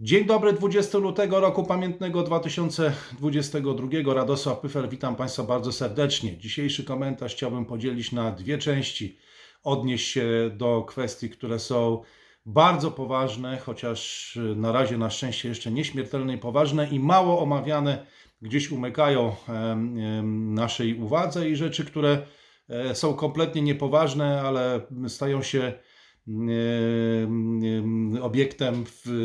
[0.00, 4.14] Dzień dobry, 20 lutego roku pamiętnego 2022.
[4.14, 6.38] Radosław Pyfer, witam Państwa bardzo serdecznie.
[6.38, 9.18] Dzisiejszy komentarz chciałbym podzielić na dwie części.
[9.62, 12.02] Odnieść się do kwestii, które są
[12.46, 18.06] bardzo poważne, chociaż na razie na szczęście jeszcze nieśmiertelne i poważne i mało omawiane,
[18.42, 19.36] gdzieś umykają
[20.32, 22.26] naszej uwadze i rzeczy, które
[22.68, 25.72] e, są kompletnie niepoważne, ale stają się
[28.22, 28.84] obiektem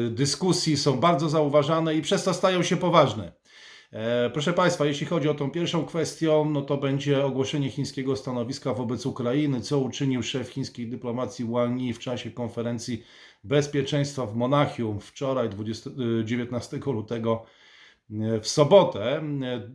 [0.10, 3.32] dyskusji, są bardzo zauważane i przez to stają się poważne.
[3.92, 8.74] E, Proszę Państwa, jeśli chodzi o tą pierwszą kwestią, no to będzie ogłoszenie chińskiego stanowiska
[8.74, 13.04] wobec Ukrainy, co uczynił szef chińskiej dyplomacji Wang Yi w czasie konferencji
[13.44, 15.90] bezpieczeństwa w Monachium wczoraj, 20,
[16.22, 17.61] y, 19 lutego y,
[18.42, 19.22] w sobotę.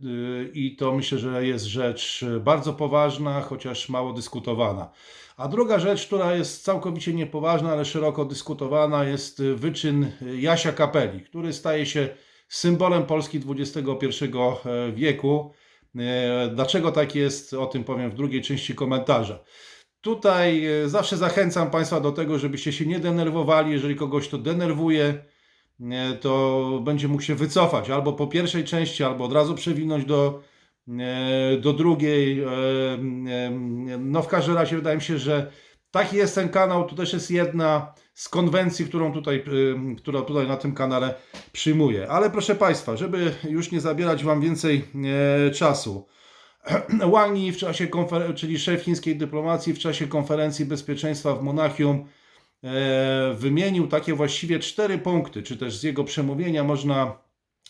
[0.03, 4.89] Y, I to myślę, że jest rzecz bardzo poważna, chociaż mało dyskutowana.
[5.37, 11.53] A druga rzecz, która jest całkowicie niepoważna, ale szeroko dyskutowana, jest wyczyn Jasia Kapeli, który
[11.53, 12.09] staje się
[12.47, 14.07] symbolem Polski XXI
[14.93, 15.53] wieku.
[15.95, 19.43] E, Dlaczego tak jest, o tym powiem w drugiej części komentarza.
[20.01, 23.71] Tutaj e, zawsze zachęcam Państwa do tego, żebyście się nie denerwowali.
[23.71, 25.36] Jeżeli kogoś to denerwuje, e,
[26.21, 30.41] to będzie mógł się wycofać albo po pierwszej części, albo od razu przewinąć do,
[31.61, 32.41] do drugiej.
[32.41, 32.47] E,
[33.99, 35.51] No w każdym razie wydaje mi się, że
[35.91, 36.85] taki jest ten kanał.
[36.89, 41.15] To też jest jedna z konwencji, którą tutaj, y, która tutaj na tym kanale
[41.51, 42.07] przyjmuję.
[42.09, 44.85] Ale proszę Państwa, żeby już nie zabierać Wam więcej
[45.53, 46.07] czasu.
[47.13, 47.87] Wang Yi w czasie
[48.35, 52.05] czyli szef chińskiej dyplomacji w czasie konferencji bezpieczeństwa w Monachium
[53.35, 57.27] wymienił takie właściwie cztery punkty, czy też z jego przemówienia można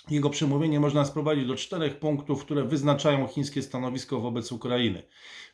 [0.09, 5.03] jego przemówienie można sprowadzić do czterech punktów, które wyznaczają chińskie stanowisko wobec Ukrainy.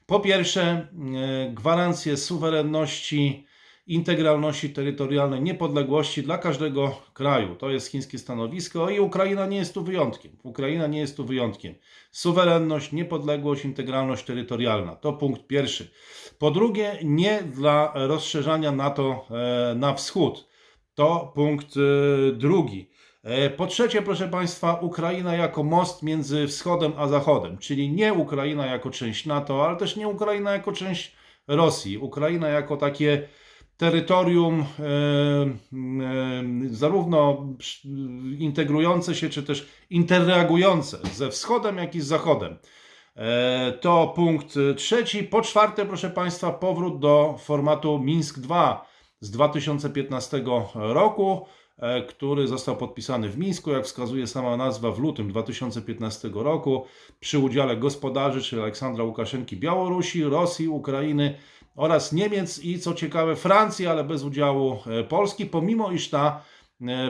[0.05, 0.87] Po pierwsze, e,
[1.53, 3.45] gwarancje suwerenności,
[3.87, 7.55] integralności terytorialnej, niepodległości dla każdego kraju.
[7.55, 10.31] To jest chińskie stanowisko i Ukraina nie jest tu wyjątkiem.
[10.43, 11.75] Ukraina nie jest tu wyjątkiem.
[12.11, 14.95] Suwerenność, niepodległość, integralność terytorialna.
[14.95, 15.91] To punkt pierwszy.
[16.43, 20.47] Po drugie, nie dla rozszerzania NATO e, na wschód.
[20.95, 22.89] To punkt e, drugi.
[23.23, 28.65] E, Po trzecie, proszę Państwa, Ukraina jako most między wschodem a zachodem, czyli nie Ukraina
[28.65, 31.15] jako część NATO, ale też nie Ukraina jako część
[31.47, 31.97] Rosji.
[31.97, 33.27] Ukraina jako takie
[33.77, 34.65] terytorium
[36.69, 37.47] zarówno
[38.39, 42.57] integrujące się, czy też interreagujące ze wschodem, jak i z zachodem.
[43.15, 45.23] E, To punkt trzeci.
[45.23, 48.77] Po czwarte, proszę Państwa, powrót do formatu Mińsk II
[49.19, 50.43] z 2015
[50.73, 51.45] roku,
[51.77, 56.85] e, który został podpisany w Mińsku, jak wskazuje sama nazwa, w lutym 2015 roku
[57.19, 61.37] przy udziale gospodarzy, czyli Aleksandra Łukaszenki Białorusi, Rosji, Ukrainy
[61.75, 66.41] oraz Niemiec i co ciekawe Francji, ale bez udziału e, Polski, pomimo iż ta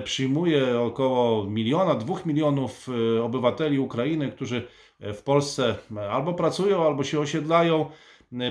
[0.04, 2.90] przyjmuje około miliona, dwóch milionów
[3.24, 4.68] obywateli Ukrainy, którzy
[5.14, 5.76] w Polsce
[6.12, 7.86] albo pracują, albo się osiedlają.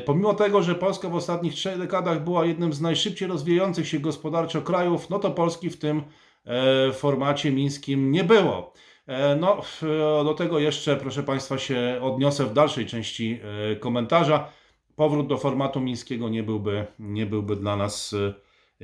[0.05, 4.63] Pomimo tego, że Polska w ostatnich trzech dekadach była jednym z najszybciej rozwijających się gospodarczo
[4.63, 6.03] krajów, no to Polski w tym
[6.45, 8.73] e, formacie mińskim nie było.
[9.07, 9.63] E, No,
[10.25, 13.41] do tego jeszcze, proszę Państwa, się odniosę w dalszej części
[13.73, 14.49] e, komentarza.
[14.97, 18.15] Powrót do formatu mińskiego nie byłby, nie byłby dla nas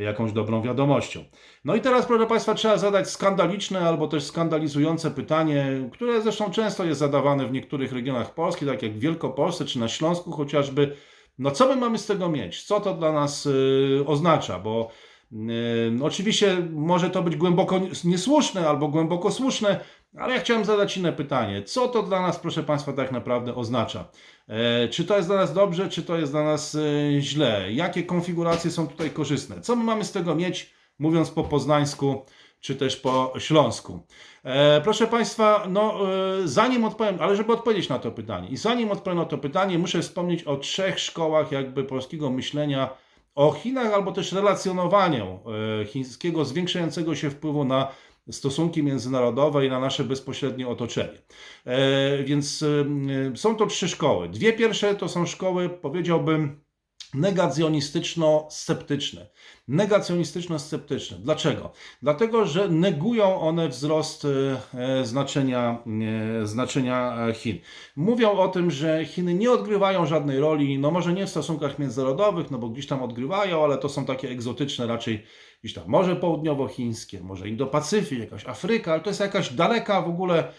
[0.03, 1.25] jakąś dobrą wiadomością.
[1.65, 6.85] No i teraz, proszę Państwa, trzeba zadać skandaliczne albo też skandalizujące pytanie, które zresztą często
[6.85, 10.97] jest zadawane w niektórych regionach Polski, tak jak w Wielkopolsce czy na Śląsku chociażby.
[11.39, 12.63] No co my mamy z tego mieć?
[12.63, 14.59] Co to dla nas y, oznacza?
[14.59, 14.89] Bo
[15.33, 15.37] y,
[16.03, 19.81] oczywiście może to być głęboko niesłuszne albo głęboko słuszne,
[20.17, 21.63] ale ja chciałem zadać inne pytanie.
[21.63, 24.05] Co to dla nas, proszę Państwa, tak naprawdę oznacza?
[24.49, 27.73] E, Czy to jest dla nas dobrze, czy to jest dla nas e, źle?
[27.73, 29.61] Jakie konfiguracje są tutaj korzystne?
[29.61, 32.25] Co my mamy z tego mieć, mówiąc po poznańsku,
[32.61, 34.01] czy też po śląsku?
[34.45, 35.95] E, Proszę Państwa, no
[36.43, 39.79] e, zanim odpowiem, ale żeby odpowiedzieć na to pytanie i zanim odpowiem na to pytanie,
[39.79, 42.91] muszę wspomnieć o trzech szkołach jakby polskiego myślenia
[43.35, 45.41] o Chinach albo też relacjonowaniu
[45.81, 47.89] e, chińskiego zwiększającego się wpływu na
[48.31, 51.19] stosunki międzynarodowe i na nasze bezpośrednie otoczenie.
[51.65, 52.65] E, Więc
[53.33, 54.29] e, są to trzy szkoły.
[54.29, 56.61] Dwie pierwsze to są szkoły, powiedziałbym,
[57.15, 59.27] negacjonistyczno-sceptyczne.
[59.69, 61.19] Negacjonistyczno-sceptyczne.
[61.19, 61.71] Dlaczego?
[62.03, 64.29] Dlatego, że negują one wzrost e,
[65.05, 65.83] znaczenia,
[66.43, 67.59] e, znaczenia e, Chin.
[67.97, 72.51] Mówią o tym, że Chiny nie odgrywają żadnej roli, no może nie w stosunkach międzynarodowych,
[72.51, 75.23] no bo gdzieś tam odgrywają, ale to są takie egzotyczne raczej
[75.63, 80.53] gdzieś tam Morze Południowochińskie, może Indo-Pacyfik, jakaś Afryka, ale to jest jakaś daleka w ogóle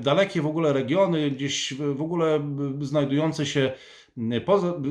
[0.00, 2.40] dalekie w ogóle regiony, gdzieś w ogóle
[2.80, 3.72] znajdujące się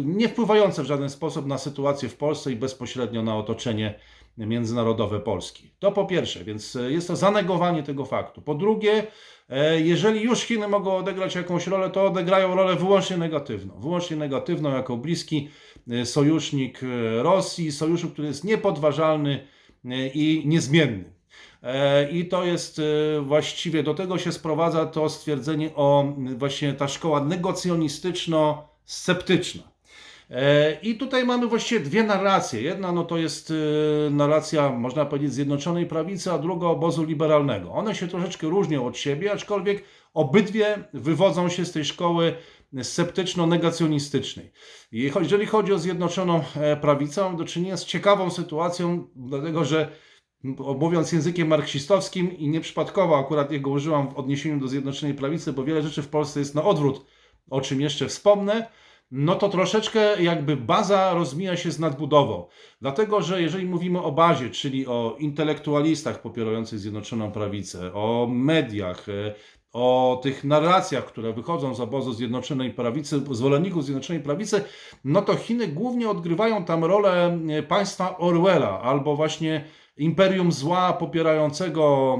[0.05, 3.99] nie wpływające w żaden sposób na sytuację w Polsce i bezpośrednio na otoczenie
[4.37, 5.71] międzynarodowe Polski.
[5.79, 8.41] To po pierwsze, więc e, jest to zanegowanie tego faktu.
[8.41, 9.07] Po drugie,
[9.49, 13.79] e, jeżeli już Chiny mogą odegrać jakąś rolę, to odegrają rolę wyłącznie negatywną.
[13.79, 15.49] Wyłącznie negatywną jako bliski
[15.91, 16.79] e, sojusznik
[17.21, 19.47] Rosji, sojuszu, który jest niepodważalny
[20.13, 21.13] i niezmienny.
[21.63, 22.81] E, I to jest
[23.21, 28.74] właściwie, do tego się sprowadza to stwierdzenie o właśnie ta szkoła negocjonistyczno-sceptyczna.
[30.29, 32.61] E, I tutaj mamy właściwie dwie narracje.
[32.61, 37.71] Jedna no to jest e, narracja, można powiedzieć, Zjednoczonej Prawicy, a druga obozu liberalnego.
[37.71, 39.83] One się troszeczkę różnią od siebie, aczkolwiek
[40.13, 42.35] obydwie wywodzą się z tej szkoły
[42.83, 44.51] sceptyczno-negacjonistycznej.
[44.91, 49.91] Jeżeli chodzi o Zjednoczoną e, Prawicę, mamy do czynienia z ciekawą sytuacją, dlatego że
[50.79, 55.81] mówiąc językiem marksistowskim i nieprzypadkowo akurat jego użyłam w odniesieniu do Zjednoczonej Prawicy, bo wiele
[55.81, 57.05] rzeczy w Polsce jest na odwrót,
[57.49, 58.67] o czym jeszcze wspomnę,
[59.11, 62.47] no to troszeczkę jakby baza rozmija się z nadbudową.
[62.81, 69.35] Dlatego, że jeżeli mówimy o bazie, czyli o intelektualistach popierających Zjednoczoną Prawicę, o mediach, e,
[69.73, 74.63] o tych narracjach, które wychodzą z obozu Zjednoczonej Prawicy, zwolenników Zjednoczonej Prawicy,
[75.03, 79.65] no to Chiny głównie odgrywają tam rolę e, państwa Orwella albo właśnie
[79.97, 82.17] imperium zła popierającego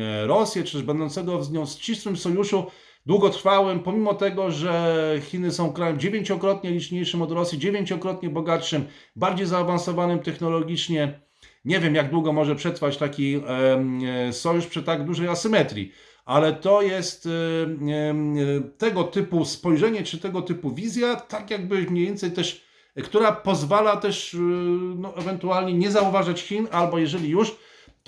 [0.00, 2.66] e, Rosję, czy też będącego z nią w ścisłym sojuszu
[3.08, 8.84] długotrwałym, pomimo tego, że Chiny są krajem dziewięciokrotnie liczniejszym od Rosji, dziewięciokrotnie bogatszym,
[9.16, 11.20] bardziej zaawansowanym technologicznie.
[11.64, 13.40] Nie wiem, jak długo może przetrwać taki
[14.28, 15.92] e, sojusz przy tak dużej asymetrii,
[16.24, 18.14] ale to jest e, e,
[18.78, 22.64] tego typu spojrzenie, czy tego typu wizja, tak jakby mniej więcej też,
[23.04, 24.38] która pozwala też e,
[24.96, 27.56] no, ewentualnie nie zauważać Chin, albo jeżeli już,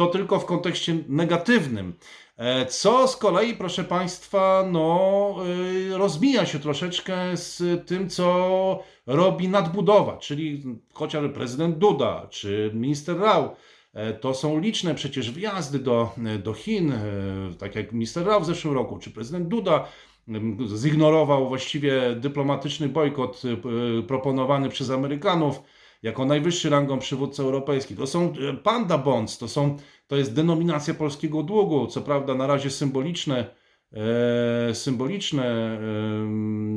[0.01, 1.95] to tylko w kontekście negatywnym.
[2.37, 5.37] E, Co z kolei, proszę Państwa, no,
[5.93, 10.63] y, rozmija się troszeczkę z tym, co robi nadbudowa, czyli
[10.93, 13.57] chociażby prezydent Duda czy minister Rao.
[13.95, 16.11] E, To są liczne przecież wyjazdy do,
[16.43, 16.99] do Chin, e,
[17.59, 19.85] tak jak minister Rao w zeszłym roku, czy prezydent Duda
[20.77, 23.43] zignorował właściwie dyplomatyczny bojkot
[24.07, 25.61] proponowany przez Amerykanów
[26.03, 27.97] jako najwyższy rangą przywódca europejski.
[27.97, 29.77] To są e, panda bonds, to, są,
[30.07, 33.55] to jest denominacja polskiego długu, co prawda na razie symboliczne,
[33.93, 35.79] e, symboliczne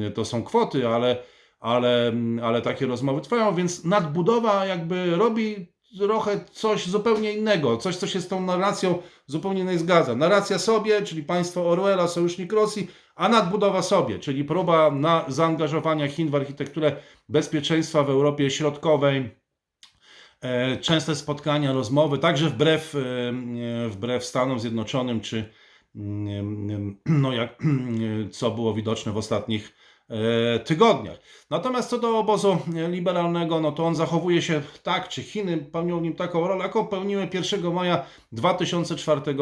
[0.08, 1.24] e, to są kwoty, ale,
[1.60, 8.08] ale, ale takie rozmowy trwają, więc nadbudowa jakby robi trochę coś zupełnie innego, coś, co
[8.08, 10.16] się z tą narracją zupełnie nie zgadza.
[10.16, 16.30] Narracja sobie, czyli państwo Orwella, sojusznik Rosji, a nadbudowa sobie, czyli próba na zaangażowania Chin
[16.30, 16.96] w architekturę
[17.30, 19.36] bezpieczeństwa w Europie Środkowej,
[20.42, 25.50] e, częste spotkania, rozmowy, także wbrew, e, e, wbrew Stanom Zjednoczonym, czy
[25.96, 27.64] mm, no jak,
[28.32, 29.74] co było widoczne w ostatnich
[30.66, 31.20] tygodniach.
[31.50, 32.58] Natomiast co do obozu
[32.90, 36.88] liberalnego, no to on zachowuje się tak, czy Chiny pełnią w nim taką rolę, jaką
[36.88, 39.34] pełniły 1 maja 2004 e,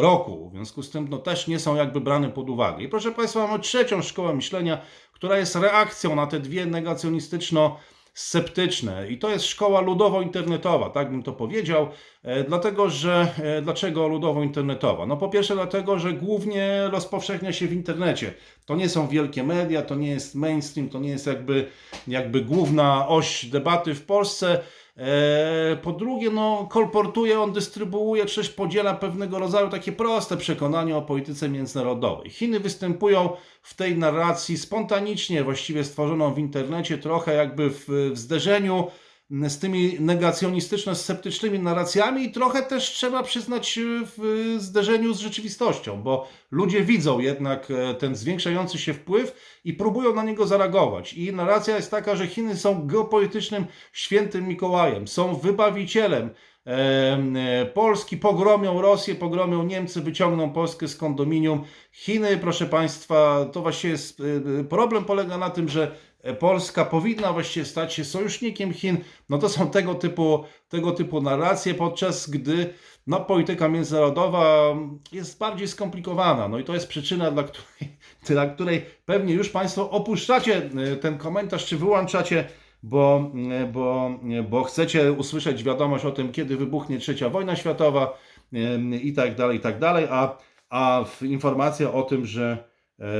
[0.00, 0.50] roku.
[0.50, 2.82] W związku z tym no, też nie są jakby brane pod uwagę.
[2.82, 4.80] I proszę Państwa, mamy trzecią szkołę myślenia,
[5.12, 7.76] która jest reakcją na te dwie negacjonistyczno
[8.14, 11.88] sceptyczne i to jest szkoła ludowo-internetowa, tak bym to powiedział,
[12.22, 15.06] e, dlatego że e, dlaczego ludowo-internetowa?
[15.06, 18.34] No po pierwsze dlatego, że głównie rozpowszechnia się w internecie.
[18.66, 21.66] To nie są wielkie media, to nie jest mainstream, to nie jest jakby,
[22.08, 24.60] jakby główna oś debaty w Polsce.
[25.00, 30.96] E, Po drugie, no, kolportuje, on dystrybuuje, czy też podziela pewnego rodzaju takie proste przekonania
[30.96, 32.30] o polityce międzynarodowej.
[32.30, 33.30] Chiny występują
[33.62, 38.86] w tej narracji spontanicznie, właściwie stworzoną w internecie, trochę jakby w, w zderzeniu
[39.30, 43.78] z tymi negacjonistyczno-sceptycznymi narracjami i trochę też trzeba przyznać
[44.16, 50.14] w zderzeniu z rzeczywistością, bo ludzie widzą jednak e, ten zwiększający się wpływ i próbują
[50.14, 51.12] na niego zareagować.
[51.12, 56.30] I narracja jest taka, że Chiny są geopolitycznym świętym Mikołajem, są wybawicielem
[56.66, 61.64] e, e, Polski, pogromią Rosję, pogromią Niemcy, wyciągną Polskę z kondominium.
[61.92, 64.22] Chiny, proszę Państwa, to właściwie jest,
[64.60, 65.96] e, problem polega na tym, że
[66.38, 68.98] Polska powinna właściwie stać się sojusznikiem Chin.
[69.28, 72.74] No to są tego typu, tego typu narracje, podczas gdy
[73.06, 74.74] no, polityka międzynarodowa
[75.12, 76.48] jest bardziej skomplikowana.
[76.48, 77.96] No i to jest przyczyna, dla której,
[78.26, 82.48] dla której pewnie już Państwo opuszczacie e, ten komentarz, czy wyłączacie,
[82.82, 84.10] bo, e, bo,
[84.50, 88.18] bo chcecie usłyszeć wiadomość o tym, kiedy wybuchnie trzecia wojna światowa
[88.52, 90.38] e, i tak dalej, i tak dalej, a,
[90.70, 92.69] a informacja o tym, że e,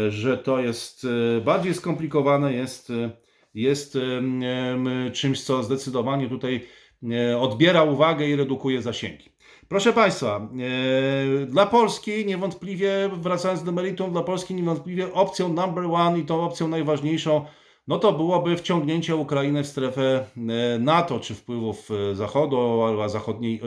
[0.08, 1.06] że to jest
[1.38, 3.10] e, bardziej skomplikowane, jest, e,
[3.54, 4.42] jest em,
[5.12, 6.66] czymś, co zdecydowanie tutaj
[7.12, 9.30] e, odbiera uwagę i redukuje zasięgi.
[9.70, 10.48] Proszę Państwa,
[11.42, 16.44] e, dla Polski niewątpliwie, wracając do meritum, dla Polski niewątpliwie opcją number one i tą
[16.44, 17.44] opcją najważniejszą,
[17.90, 23.54] no to byłoby wciągnięcie Ukrainy w strefę e, NATO, czy wpływów e, Zachodu, albo zachodniej
[23.54, 23.60] e,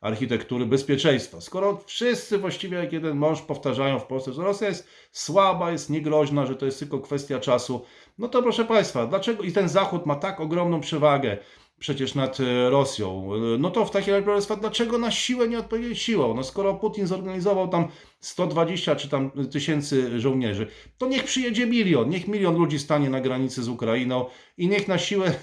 [0.00, 1.40] architektury bezpieczeństwa.
[1.40, 6.46] Skoro wszyscy właściwie jak jeden mąż powtarzają w Polsce, że Rosja jest słaba, jest niegroźna,
[6.46, 7.84] że to jest tylko kwestia czasu,
[8.18, 11.38] no to proszę Państwa, dlaczego i ten Zachód ma tak ogromną przewagę
[11.80, 12.38] przecież nad
[12.70, 16.34] Rosją, no to w takim razie, proszę dlaczego na siłę nie odpowiedzieć siłą?
[16.34, 17.88] No skoro Putin zorganizował tam
[18.20, 20.66] 120 czy tam tysięcy żołnierzy,
[20.98, 24.26] to niech przyjedzie milion, niech milion ludzi stanie na granicy z Ukrainą
[24.58, 25.34] i niech na siłę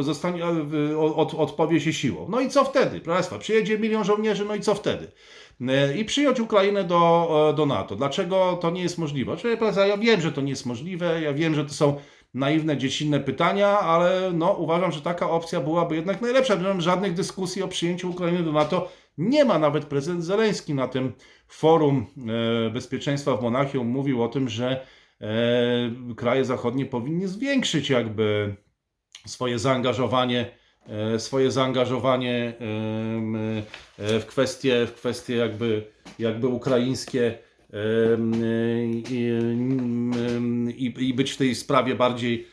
[0.00, 0.42] zostanie,
[0.96, 2.26] od, odpowie się siłą.
[2.30, 3.00] No i co wtedy?
[3.00, 5.12] Proszę przyjedzie milion żołnierzy, no i co wtedy?
[5.96, 7.96] I przyjąć Ukrainę do, do NATO.
[7.96, 9.36] Dlaczego to nie jest możliwe?
[9.88, 11.96] Ja wiem, że to nie jest możliwe, ja wiem, że to są
[12.34, 16.54] naiwne, dziecinne pytania, ale no, uważam, że taka opcja byłaby jednak najlepsza.
[16.54, 18.88] Nie mam żadnych dyskusji o przyjęciu Ukrainy do NATO.
[19.18, 21.12] Nie ma nawet prezydent Zeleński na tym
[21.48, 22.06] forum
[22.66, 24.86] e, bezpieczeństwa w Monachium mówił o tym, że
[25.20, 28.56] e, kraje zachodnie powinny zwiększyć jakby
[29.26, 30.50] swoje zaangażowanie
[30.88, 32.54] e, swoje zaangażowanie
[33.98, 35.86] w kwestie, w kwestie jakby,
[36.18, 37.38] jakby ukraińskie
[40.76, 42.46] i, i być w tej sprawie bardziej,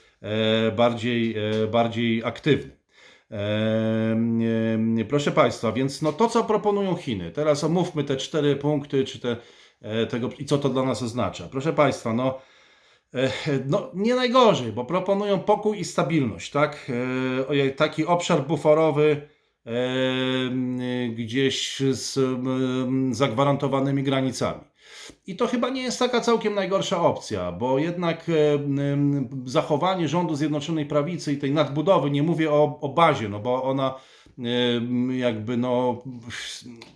[0.76, 1.36] bardziej,
[1.72, 2.82] bardziej aktywny.
[5.10, 9.38] Proszę Państwa, więc no to, co proponują Chiny, teraz omówmy te cztery punkty, czy te,
[9.82, 11.48] e, tego, i co to dla nas oznacza.
[11.52, 12.40] Proszę Państwa, no,
[13.14, 13.30] e,
[13.66, 16.92] no nie najgorzej, bo proponują pokój i stabilność, tak?
[17.50, 19.28] E, taki obszar buforowy,
[21.10, 22.20] gdzieś z
[23.12, 24.71] zagwarantowanymi granicami.
[25.28, 28.32] I to chyba nie jest taka całkiem najgorsza opcja, bo jednak
[29.46, 33.96] zachowanie rządu Zjednoczonej Prawicy i tej nadbudowy, nie mówię o, o bazie, no bo ona
[35.12, 36.04] jakby no,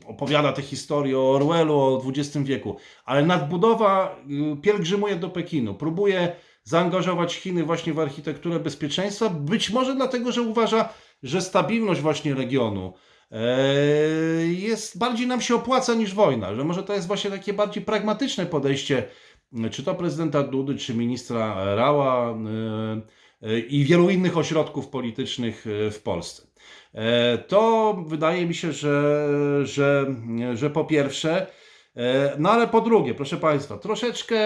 [0.06, 4.16] opowiada te historie o Orwellu, o XX wieku, ale nadbudowa
[4.54, 10.42] y, pielgrzymuje do Pekinu, próbuje zaangażować Chiny właśnie w architekturę bezpieczeństwa, być może dlatego, że
[10.42, 10.90] uważa,
[11.24, 13.15] że stabilność właśnie regionu, e,
[14.48, 18.46] jest bardziej nam się opłaca niż wojna, że może to jest właśnie takie bardziej pragmatyczne
[18.46, 19.04] podejście,
[19.72, 22.38] czy to prezydenta Dudy, czy ministra Rała e,
[23.42, 26.48] e, i wielu innych ośrodków politycznych w Polsce.
[27.48, 29.28] To wydaje mi się, że,
[29.64, 30.16] że,
[30.54, 31.48] że po pierwsze,
[32.38, 34.40] no ale po drugie, proszę Państwa, troszeczkę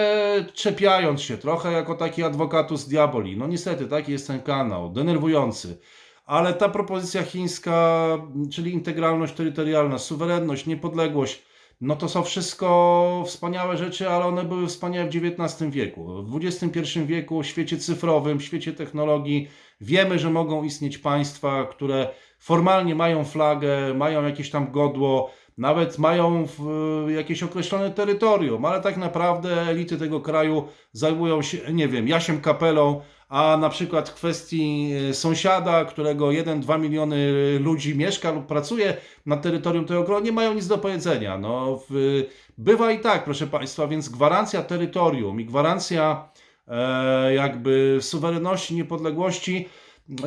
[0.54, 5.78] czepiając się, trochę jako taki adwokatus diaboli, no niestety taki jest ten kanał, denerwujący
[6.30, 8.08] ale ta propozycja chińska,
[8.52, 11.42] czyli integralność terytorialna, suwerenność, niepodległość,
[11.80, 16.22] no to są wszystko wspaniałe rzeczy, ale one były wspaniałe w XIX wieku.
[16.22, 19.48] W XXI wieku, w świecie cyfrowym, w świecie technologii,
[19.80, 22.08] wiemy, że mogą istnieć państwa, które
[22.38, 26.46] formalnie mają flagę, mają jakieś tam godło, nawet mają
[27.08, 33.00] jakieś określone terytorium, ale tak naprawdę elity tego kraju zajmują się, nie wiem, Jasiem Kapelą,
[33.30, 37.18] a na przykład w kwestii e, sąsiada, którego 1-2 miliony
[37.60, 38.96] ludzi mieszka lub pracuje
[39.26, 41.38] na terytorium tego kraju, nie mają nic do powiedzenia.
[41.38, 42.22] No, w,
[42.58, 46.28] bywa i tak, proszę Państwa, więc gwarancja terytorium i gwarancja
[46.68, 49.68] e, jakby suwerenności, niepodległości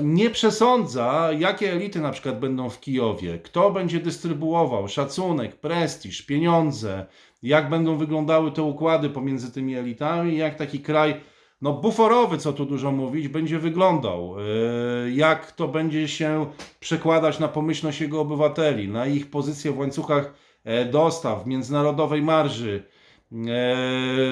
[0.04, 7.06] nie przesądza, jakie elity na przykład będą w Kijowie, kto będzie dystrybuował szacunek, prestiż, pieniądze,
[7.44, 11.22] jak będą wyglądały te układy pomiędzy tymi elitami, jak taki kraj
[11.64, 16.46] no buforowy, co tu dużo mówić, będzie wyglądał, e, jak to będzie się
[16.80, 22.76] przekładać na pomyślność jego obywateli, na ich pozycję w łańcuchach e, dostaw, w międzynarodowej marży,
[22.76, 23.36] e,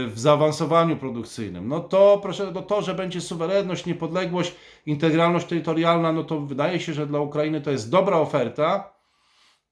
[0.07, 1.67] w zaawansowaniu produkcyjnym.
[1.67, 6.93] No to proszę, no to, że będzie suwerenność, niepodległość, integralność terytorialna, no to wydaje się,
[6.93, 8.93] że dla Ukrainy to jest dobra oferta,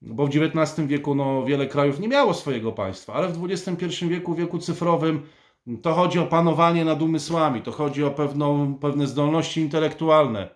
[0.02, 4.34] bo w XIX wieku no, wiele krajów nie miało swojego państwa, ale w XXI wieku,
[4.34, 5.22] wieku cyfrowym,
[5.82, 10.48] to chodzi o panowanie nad umysłami, to chodzi o pewną, pewne zdolności intelektualne.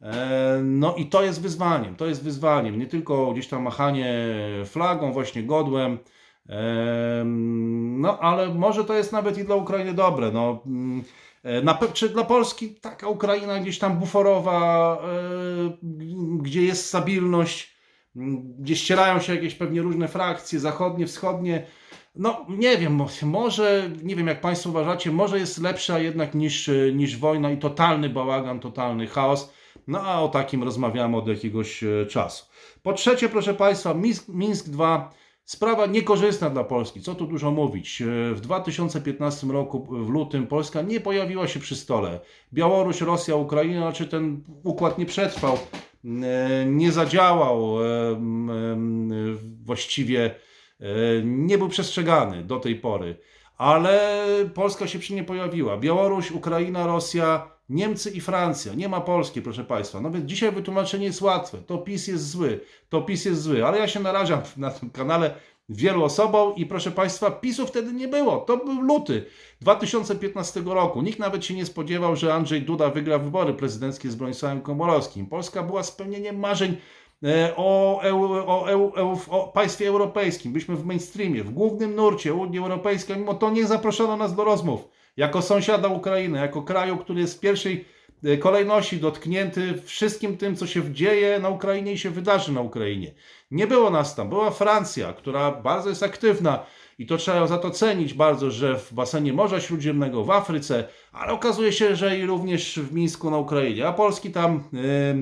[0.00, 2.78] E, no i to jest wyzwaniem, to jest wyzwaniem.
[2.78, 4.28] Nie tylko gdzieś tam machanie
[4.64, 5.98] flagą, właśnie godłem,
[6.48, 7.24] e,
[7.98, 10.30] no ale może to jest nawet i dla Ukrainy dobre.
[10.32, 10.62] No,
[11.42, 14.98] e, na, czy dla Polski taka Ukraina gdzieś tam buforowa,
[16.38, 17.74] gdzie jest stabilność,
[18.58, 21.66] gdzie ścierają się jakieś pewnie różne frakcje, zachodnie, wschodnie,
[22.14, 27.16] no nie wiem, może, nie wiem jak Państwo uważacie, może jest lepsza jednak niż, niż
[27.16, 29.52] wojna i totalny bałagan, totalny chaos.
[29.86, 32.46] No a o takim rozmawiamy od jakiegoś e, czasu.
[32.82, 35.10] Po trzecie, proszę Państwa, Minsk, Minsk 2,
[35.44, 37.00] sprawa niekorzystna dla Polski.
[37.00, 38.02] Co tu dużo mówić.
[38.02, 42.20] E, w 2015 roku, w lutym, Polska nie pojawiła się przy stole.
[42.52, 45.58] Białoruś, Rosja, Ukraina, znaczy ten układ nie przetrwał,
[46.04, 47.76] e, nie zadziałał
[49.64, 50.34] właściwie
[51.24, 53.16] nie był przestrzegany do tej pory.
[53.58, 55.76] Ale Polska się przy nie pojawiła.
[55.76, 60.00] Białoruś, Ukraina, Rosja Niemcy i Francja, nie ma Polski, proszę Państwa.
[60.00, 61.58] No więc dzisiaj wytłumaczenie jest łatwe.
[61.58, 65.34] To PiS jest zły, to PiS jest zły, ale ja się narażam na tym kanale
[65.68, 68.36] wielu osobom i proszę Państwa, PiSu wtedy nie było.
[68.36, 69.26] To był luty
[69.60, 71.02] 2015 roku.
[71.02, 75.26] Nikt nawet się nie spodziewał, że Andrzej Duda wygra wybory prezydenckie z Bronisławem Komorowskim.
[75.26, 76.76] Polska była spełnieniem marzeń
[77.24, 78.00] e, o,
[78.96, 80.52] o, o państwie europejskim.
[80.52, 84.88] Byliśmy w mainstreamie, w głównym nurcie Unii Europejskiej, mimo to nie zaproszono nas do rozmów.
[85.16, 87.84] Jako sąsiada Ukrainy, jako kraju, który jest w pierwszej
[88.24, 93.14] e, kolejności dotknięty wszystkim tym, co się dzieje na Ukrainie i się wydarzy na Ukrainie.
[93.50, 96.66] Nie było nas tam, była Francja, która bardzo jest aktywna
[96.98, 101.32] i to trzeba za to cenić bardzo, że w basenie Morza Śródziemnego, w Afryce, ale
[101.32, 105.14] okazuje się, że i również w Mińsku na Ukrainie, a Polski tam e,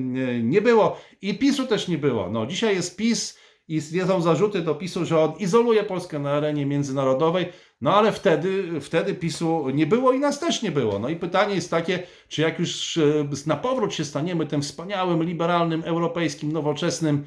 [0.43, 2.29] nie było i PiSu też nie było.
[2.29, 6.65] No, dzisiaj jest PiS i są zarzuty do PiSu, że on izoluje Polskę na arenie
[6.65, 7.45] międzynarodowej,
[7.81, 10.99] no ale wtedy, wtedy PiSu nie było i nas też nie było.
[10.99, 13.01] No i pytanie jest takie, czy jak już e,
[13.45, 17.25] na powrót się staniemy tym wspaniałym, liberalnym, europejskim, nowoczesnym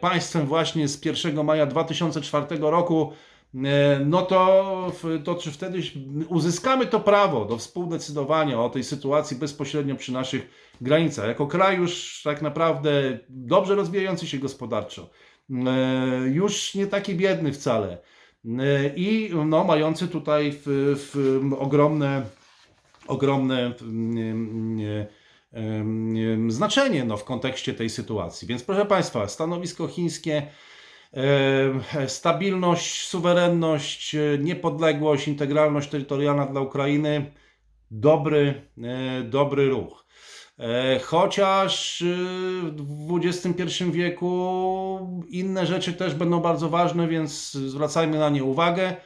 [0.00, 3.12] państwem właśnie z 1 maja 2004 roku,
[3.54, 4.92] e, no to,
[5.24, 5.78] to czy wtedy
[6.28, 11.26] uzyskamy to prawo do współdecydowania o tej sytuacji bezpośrednio przy naszych granicach.
[11.26, 15.10] Jako kraj już tak naprawdę dobrze rozwijający się gospodarczo,
[16.32, 17.98] już nie taki biedny wcale
[18.96, 22.22] i no, mający tutaj w, w ogromne,
[23.06, 23.72] ogromne
[26.48, 28.48] znaczenie no, w kontekście tej sytuacji.
[28.48, 30.46] Więc proszę Państwa, stanowisko chińskie,
[32.06, 37.32] stabilność, suwerenność, niepodległość, integralność terytorialna dla Ukrainy,
[37.90, 40.06] dobry, e, dobry ruch.
[40.58, 42.14] E, chociaż y,
[42.76, 48.96] w XXI wieku inne rzeczy też będą bardzo ważne, więc zwracajmy na nie uwagę.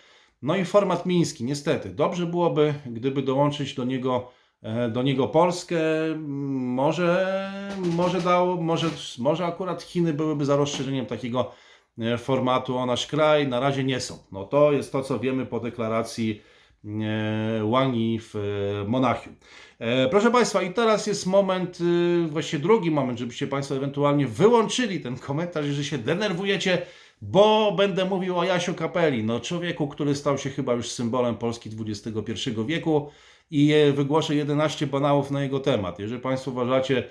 [0.43, 1.91] No i format miński, niestety.
[1.91, 4.31] Dobrze byłoby, gdyby dołączyć do niego,
[4.93, 5.81] do niego Polskę.
[6.59, 8.87] Może, może, dał, może,
[9.19, 11.53] może akurat Chiny byłyby za rozszerzeniem takiego
[11.99, 13.49] e, formatu o nasz kraj.
[13.49, 14.19] Na razie nie są.
[14.33, 16.43] No to jest to, co wiemy po deklaracji
[17.71, 18.35] Wang Yi w
[18.87, 19.37] Monachium.
[19.79, 21.79] E, proszę Państwa, i teraz jest moment,
[22.29, 26.87] właściwie drugi moment, żebyście Państwo ewentualnie wyłączyli ten komentarz, jeżeli się denerwujecie,
[27.23, 31.71] bo będę mówił o Jasiu Kapeli, no człowieku, który stał się chyba już symbolem Polski
[31.81, 33.11] XXI wieku
[33.51, 35.99] i wygłoszę 11 banałów na jego temat.
[35.99, 37.05] Jeżeli Państwo uważacie,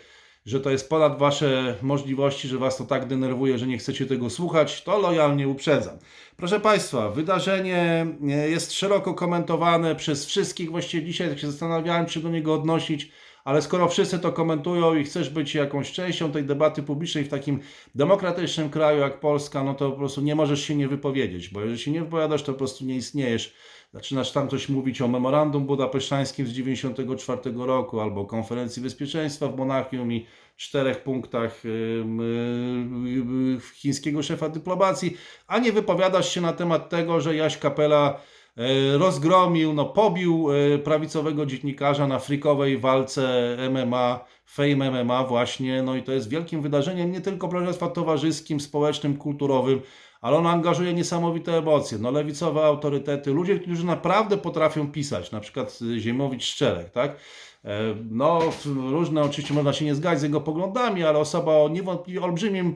[0.46, 4.30] że to jest ponad Wasze możliwości, że Was to tak denerwuje, że nie chcecie tego
[4.30, 5.98] słuchać, to lojalnie uprzedzam.
[6.38, 10.72] Proszę Państwa, wydarzenie e, jest szeroko komentowane przez wszystkich.
[10.72, 13.12] Właściwie dzisiaj tak się zastanawiałem, czy do niego odnosić,
[13.50, 17.60] ale skoro wszyscy to komentują i chcesz być jakąś częścią tej debaty publicznej w takim
[17.96, 21.80] demokratycznym kraju jak Polska, no to po prostu nie możesz się nie wypowiedzieć, bo jeżeli
[21.80, 23.54] się nie wypowiadasz, to po prostu nie istniejesz.
[23.94, 29.58] Zaczynasz tam coś mówić o memorandum budapesztańskim z 1994 roku albo o konferencji bezpieczeństwa w
[29.58, 30.26] Monachium i
[30.58, 31.64] czterech punktach
[33.74, 38.22] chińskiego szefa dyplomacji, a nie wypowiadasz się na temat tego, że Jaś Kapela
[38.98, 46.04] rozgromił, no pobił e, prawicowego dziennikarza na frikowej walce MMA, Fame MMA właśnie, no i
[46.04, 49.82] to jest wielkim wydarzeniem nie tylko proszę towarzyskim, społecznym, kulturowym,
[50.22, 51.98] ale on angażuje niesamowite emocje.
[51.98, 57.16] No, lewicowe autorytety, ludzie, którzy naprawdę potrafią pisać, na przykład Ziemowicz Szczerek, tak?
[57.66, 62.22] E, no, różne oczywiście można się nie zgadzać z jego poglądami, ale osoba o niewątpliwie
[62.22, 62.74] olbrzymim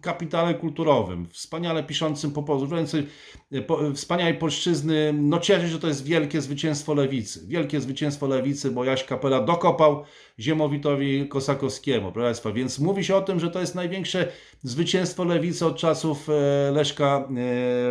[0.00, 6.04] kapitale kulturowym, wspaniale piszącym po polsku, e, wspaniałej polszczyzny, no cieszę się, że to jest
[6.04, 7.46] wielkie zwycięstwo lewicy.
[7.46, 10.04] Wielkie zwycięstwo lewicy, bo Jaś Kapela dokopał
[10.40, 12.52] Ziemowitowi Kosakowskiemu, proszę Państwa.
[12.52, 14.28] Więc mówi się o tym, że to jest największe
[14.62, 16.32] zwycięstwo lewicy od czasów e,
[16.70, 17.28] Leszka,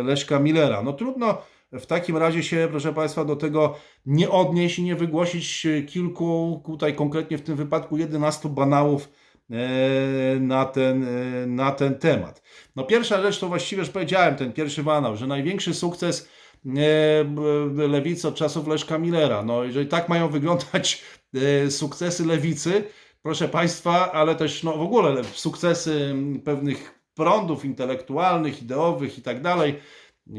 [0.04, 0.82] Leszka Millera.
[0.82, 1.38] No trudno
[1.72, 3.74] w takim razie się, proszę Państwa, do tego
[4.06, 9.08] nie odnieść i nie wygłosić kilku, tutaj konkretnie w tym wypadku 11 banałów
[9.50, 12.42] e, na ten, e, na ten temat.
[12.76, 16.28] No pierwsza rzecz to właściwie już powiedziałem, ten pierwszy banał, że największy sukces
[16.66, 19.42] e, lewicy od czasów Leszka Millera.
[19.42, 21.04] No jeżeli tak mają wyglądać
[21.70, 22.84] sukcesy lewicy,
[23.22, 29.74] proszę Państwa, ale też no, w ogóle sukcesy pewnych prądów intelektualnych, ideowych i tak dalej,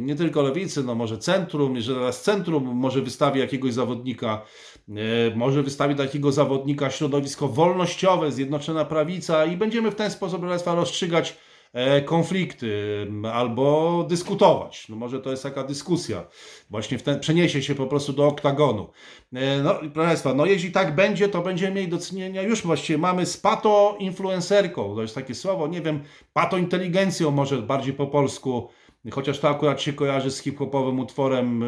[0.01, 4.41] nie tylko lewicy, no może centrum, jeżeli teraz centrum może wystawi jakiegoś zawodnika,
[4.89, 10.75] e, może wystawi takiego zawodnika środowisko wolnościowe, Zjednoczona Prawica i będziemy w ten sposób Państwa
[10.75, 11.37] rozstrzygać
[11.73, 14.89] e, konflikty albo dyskutować.
[14.89, 16.27] No może to jest taka dyskusja.
[16.69, 18.89] Właśnie w ten, przeniesie się po prostu do oktagonu.
[19.33, 22.99] E, no, proszę Państwa, no jeśli tak będzie, to będziemy mieli do czynienia, już właściwie
[22.99, 26.03] mamy z pato-influencerką, to jest takie słowo, nie wiem,
[26.33, 28.69] pato-inteligencją może bardziej po polsku,
[29.11, 31.63] Chociaż to akurat się kojarzy z hip-hopowym utworem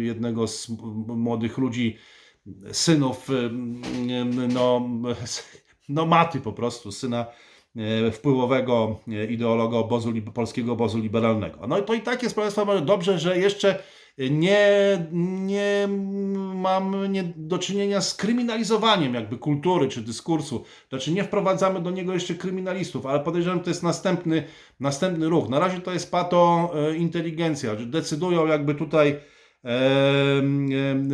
[0.00, 0.68] jednego z
[1.06, 1.96] młodych ludzi
[2.72, 3.28] synów,
[4.54, 4.88] no,
[5.88, 7.26] no maty po prostu, syna
[7.76, 11.66] e, wpływowego e, ideologa obozu, polskiego obozu liberalnego.
[11.66, 13.82] No i to i tak jest, proszę Państwa, dobrze, że jeszcze
[14.18, 14.68] nie,
[15.46, 15.88] nie
[16.54, 20.64] mamy nie do czynienia z kryminalizowaniem jakby kultury czy dyskursu.
[20.88, 24.44] Znaczy nie wprowadzamy do niego jeszcze kryminalistów, ale podejrzewam, że to jest następny,
[24.80, 25.48] następny ruch.
[25.48, 29.08] Na razie to jest pato e, inteligencja, że decydują jakby tutaj
[29.64, 30.68] em,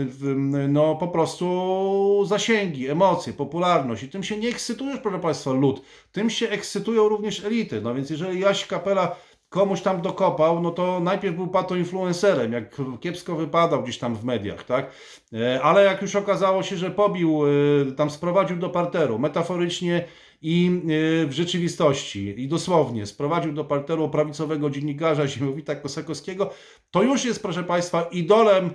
[0.09, 0.35] w-
[0.69, 5.83] no po prostu zasięgi, emocje, popularność i tym się nie ekscytuje, proszę Państwa, lud.
[6.13, 7.81] Tym się ekscytują również elity.
[7.81, 9.17] No więc jeżeli Jaś Kapela
[9.53, 14.25] komuś tam dokopał, no to najpierw był pato influencerem, jak kiepsko wypadał gdzieś tam w
[14.25, 14.91] mediach, tak?
[15.33, 17.43] E, Ale jak już okazało się, że pobił,
[17.89, 20.05] e, tam sprowadził do parteru, metaforycznie
[20.43, 26.51] i e, w rzeczywistości, i dosłownie sprowadził do parteru prawicowego dziennikarza Ziemowita Kosakowskiego,
[26.91, 28.71] to już jest, proszę Państwa, idolem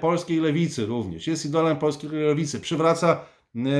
[0.00, 1.26] polskiej lewicy również.
[1.26, 2.60] Jest idolem polskiej lewicy.
[2.60, 3.24] Przywraca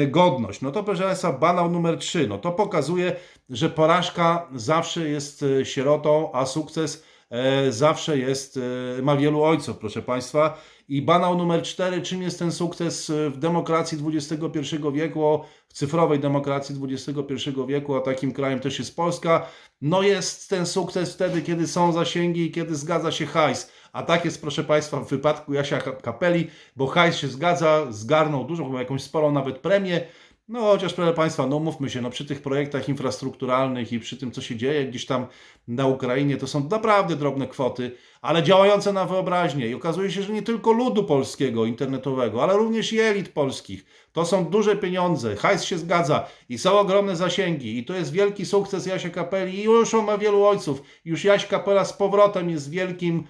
[0.08, 0.60] godność.
[0.60, 2.28] No to proszę Państwa, banał numer 3.
[2.28, 3.16] No to pokazuje,
[3.50, 8.58] że porażka zawsze jest e, sierotą, a sukces e, zawsze jest,
[8.98, 10.58] e, ma wielu ojców, proszę Państwa.
[10.88, 16.76] I banał numer 4, czym jest ten sukces w demokracji XXI wieku, w cyfrowej demokracji
[16.82, 19.46] XXI wieku, a takim krajem też jest Polska.
[19.80, 23.70] No jest ten sukces wtedy, kiedy są zasięgi i kiedy zgadza się hajs.
[23.94, 28.66] A tak jest, proszę Państwa, w wypadku Jasia Kapeli, bo hajs się zgadza, zgarnął dużą,
[28.66, 30.00] chyba jakąś sporą nawet premię.
[30.48, 34.32] No chociaż proszę Państwa, no mówmy się, no przy tych projektach infrastrukturalnych i przy tym,
[34.32, 35.26] co się dzieje gdzieś tam
[35.68, 39.68] na Ukrainie, to są naprawdę drobne kwoty, ale działające na wyobraźnię.
[39.68, 43.84] I okazuje się, że nie tylko ludu polskiego, internetowego, ale również i elit polskich.
[44.12, 47.78] To są duże pieniądze, hajs się zgadza i są ogromne zasięgi.
[47.78, 50.82] I to jest wielki sukces Jasia Kapeli i już on ma wielu ojców.
[51.04, 53.24] Już Jaś Kapela z powrotem jest wielkim,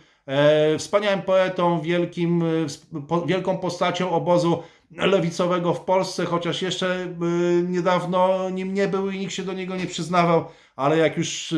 [0.78, 8.74] wspaniałym poetą, wielkim, e, wielką postacią obozu lewicowego w Polsce, chociaż jeszcze y, niedawno nim
[8.74, 10.44] nie był i nikt się do niego nie przyznawał,
[10.76, 11.54] ale jak już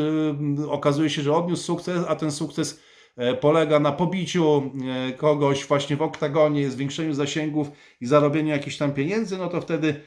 [0.68, 2.80] okazuje się, że odniósł sukces, a ten sukces
[3.16, 4.72] e, polega na pobiciu
[5.08, 10.00] e, kogoś właśnie w oktagonie, zwiększeniu zasięgów i zarobieniu jakichś tam pieniędzy, no to wtedy,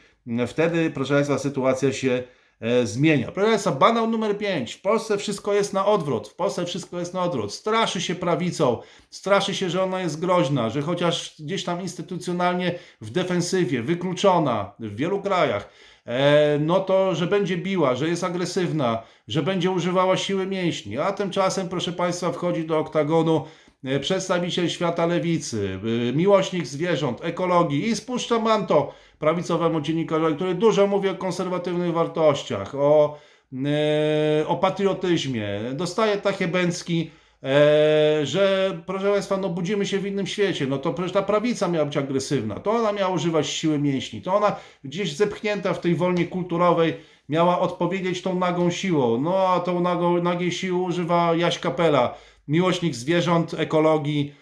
[0.47, 2.38] wtedy proszę Państwa, sytuacja się e,
[2.83, 3.31] zmienia.
[3.31, 4.73] Proszę Państwa, banał numer 5.
[4.73, 6.27] W Polsce wszystko jest na odwrót.
[6.27, 7.53] W Polsce wszystko jest na odwrót.
[7.53, 13.09] Straszy się prawicą, straszy się, że ona jest groźna, że chociaż gdzieś tam instytucjonalnie w
[13.09, 15.69] defensywie, wykluczona w wielu krajach,
[16.05, 20.97] e, no to, że będzie biła, że jest agresywna, że będzie używała siły mięśni.
[20.97, 23.45] A tymczasem, proszę Państwa, wchodzi do oktagonu
[23.83, 30.87] e, przedstawiciel świata lewicy, e, miłośnik zwierząt, ekologii i spuszcza manto prawicowemu dziennikarzowi, który dużo
[30.87, 33.17] mówi o konserwatywnych wartościach, o,
[33.65, 35.47] e, o patriotyzmie.
[35.73, 37.11] Dostaje takie bęcki,
[37.43, 41.67] e, że proszę Państwa, no budzimy się w innym świecie, no to przecież ta prawica
[41.67, 45.95] miała być agresywna, to ona miała używać siły mięśni, to ona gdzieś zepchnięta w tej
[45.95, 46.93] wolnie kulturowej
[47.29, 52.15] miała odpowiedzieć tą nagą siłą, no a tą nagą, nagiej siły używa Jaś Kapela,
[52.47, 54.33] miłośnik zwierząt, ekologii,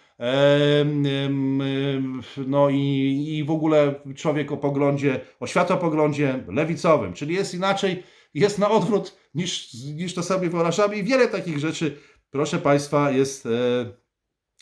[2.48, 8.04] no i, i w ogóle człowiek o poglądzie, o światopoglądzie lewicowym, czyli jest inaczej,
[8.34, 11.98] jest na odwrót niż, niż to sobie wyobrażamy i wiele takich rzeczy,
[12.32, 13.50] proszę Państwa, jest e,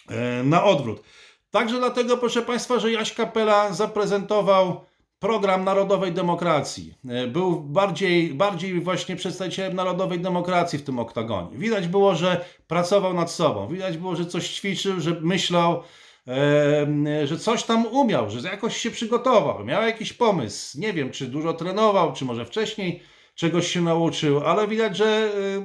[0.10, 1.04] e, na odwrót.
[1.52, 4.86] Także dlatego, proszę Państwa, że Jaś Kapela zaprezentował
[5.20, 6.94] program narodowej demokracji.
[7.10, 11.58] E, Był bardziej, bardziej właśnie przedstawicielem narodowej demokracji w tym oktagonie.
[11.58, 15.84] Widać było, że pracował nad sobą, widać było, że coś ćwiczył, że myślał,
[16.28, 20.80] e, że coś tam umiał, że jakoś się przygotował, miał jakiś pomysł.
[20.80, 23.04] Nie wiem, czy dużo trenował, czy może wcześniej
[23.36, 25.06] czegoś się nauczył, ale widać, że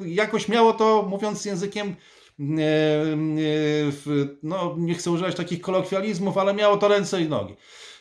[0.02, 1.96] e, jakoś miało to, mówiąc językiem
[4.42, 7.56] no, nie chcę używać takich kolokwializmów, ale miało to ręce i nogi.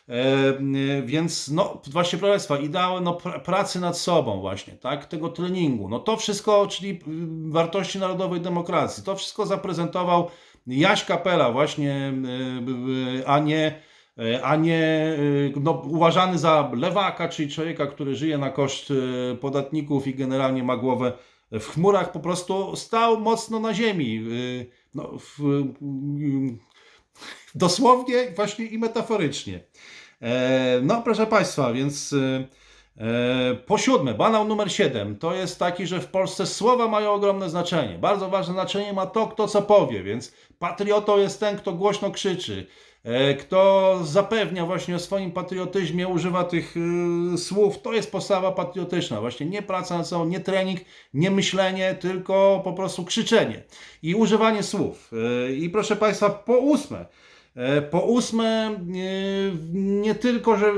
[0.10, 5.06] E, e, Więc no właśnie proszę Państwa, ideały no, pr- pracy nad sobą właśnie, tak,
[5.06, 6.98] tego treningu, no to wszystko, czyli y,
[7.52, 10.30] wartości narodowej demokracji, to wszystko zaprezentował
[10.68, 12.14] Jaś Kapela właśnie,
[13.20, 13.82] y, a nie,
[14.20, 15.14] y, a nie
[15.62, 18.94] no, uważany za lewaka, czyli człowieka, który żyje na koszt
[19.42, 21.14] podatników i generalnie ma głowę
[21.52, 24.24] w chmurach, po prostu stał mocno na ziemi.
[24.96, 26.69] No, w, y,
[27.56, 29.60] dosłownie właśnie i metaforycznie.
[30.22, 32.48] E, No, proszę Państwa, więc e,
[32.98, 37.50] e, po siódme, banał numer 7 to jest taki, że w Polsce słowa mają ogromne
[37.50, 37.98] znaczenie.
[37.98, 42.68] Bardzo ważne znaczenie ma to, kto co powie, więc patriotą jest ten, kto głośno krzyczy,
[43.40, 46.76] kto zapewnia właśnie o swoim patriotyzmie, używa tych
[47.34, 47.82] y, słów.
[47.82, 50.80] To jest postawa patriotyczna, właśnie nie praca nad sobą, nie trening,
[51.14, 53.64] nie myślenie, tylko po prostu krzyczenie
[54.04, 55.12] i używanie słów.
[55.48, 57.06] E, I proszę Państwa, po ósme,
[57.56, 58.80] E, Po ósme, e,
[59.74, 60.74] nie tylko, że,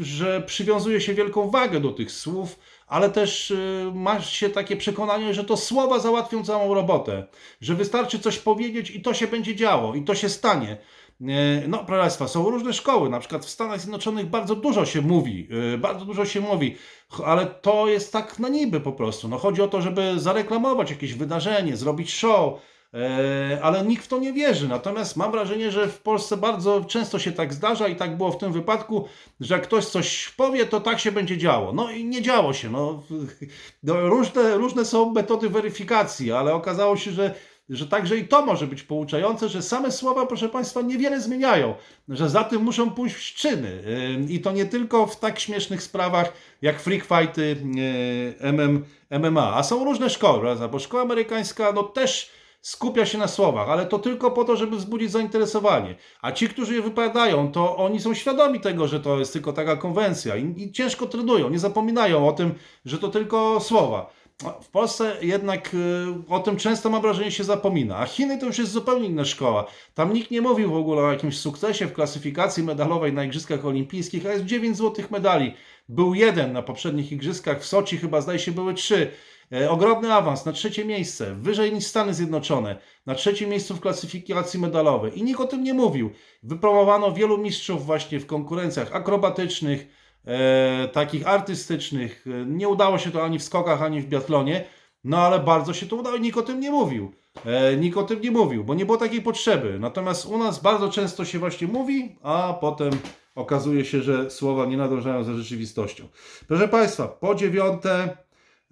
[0.00, 5.34] że przywiązuje się wielką wagę do tych słów, ale też e, ma się takie przekonanie,
[5.34, 7.26] że to słowa załatwią całą robotę,
[7.60, 10.76] że wystarczy coś powiedzieć i to się będzie działo, i to się stanie.
[11.20, 15.02] E, No, proszę Państwa, są różne szkoły, na przykład w Stanach Zjednoczonych bardzo dużo się
[15.02, 16.76] mówi, e, bardzo dużo się mówi,
[17.24, 19.28] ale to jest tak na niby po prostu.
[19.28, 22.60] No, chodzi o to, żeby zareklamować jakieś wydarzenie, zrobić show,
[22.94, 24.68] e, ale nikt w to nie wierzy.
[24.68, 28.38] Natomiast mam wrażenie, że w Polsce bardzo często się tak zdarza i tak było w
[28.38, 29.08] tym wypadku,
[29.40, 31.72] że jak ktoś coś powie, to tak się będzie działo.
[31.72, 32.70] No i nie działo się.
[32.70, 33.02] No,
[33.82, 37.34] no, różne, różne są metody weryfikacji, ale okazało się, że
[37.70, 41.74] że także i to może być pouczające, że same słowa, proszę Państwa, niewiele zmieniają,
[42.08, 43.82] że za tym muszą pójść czyny.
[43.86, 49.54] Yy, I to nie tylko w tak śmiesznych sprawach jak freak fighty, yy, MM, MMA,
[49.54, 50.68] a są różne szkoły, prawda?
[50.68, 52.30] bo szkoła amerykańska no, też
[52.60, 55.94] skupia się na słowach, ale to tylko po to, żeby wzbudzić zainteresowanie.
[56.22, 59.76] A ci, którzy je wypowiadają, to oni są świadomi tego, że to jest tylko taka
[59.76, 62.54] konwencja i, i ciężko trenują, nie zapominają o tym,
[62.84, 64.10] że to tylko słowa.
[64.42, 68.46] No, W Polsce jednak y, o tym często mam wrażenie się zapomina, a Chiny to
[68.46, 69.66] już jest zupełnie inna szkoła.
[69.94, 74.26] Tam nikt nie mówił w ogóle o jakimś sukcesie w klasyfikacji medalowej na Igrzyskach Olimpijskich,
[74.26, 75.54] a jest 9 złotych medali.
[75.88, 79.10] Był jeden na poprzednich Igrzyskach w Soczi, chyba zdaje się były trzy.
[79.52, 82.76] E, ogromny awans na trzecie miejsce, wyżej niż Stany Zjednoczone,
[83.06, 85.18] na trzecim miejscu w klasyfikacji medalowej.
[85.18, 86.10] I nikt o tym nie mówił.
[86.42, 92.24] Wypromowano wielu mistrzów właśnie w konkurencjach akrobatycznych, e, takich artystycznych.
[92.26, 94.64] E, Nie udało się to ani w skokach, ani w biatlonie,
[95.04, 97.12] no ale bardzo się to udało i nikt o tym nie mówił.
[97.46, 99.78] E, nikt o tym nie mówił, bo nie było takiej potrzeby.
[99.80, 102.90] Natomiast u nas bardzo często się właśnie mówi, a potem
[103.34, 106.04] okazuje się, że słowa nie nadążają za rzeczywistością.
[106.48, 108.16] Proszę Państwa, po dziewiąte,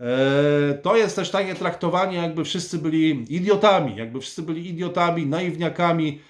[0.00, 6.20] e, to jest też takie traktowanie, jakby wszyscy byli idiotami, jakby wszyscy byli idiotami, naiwniakami,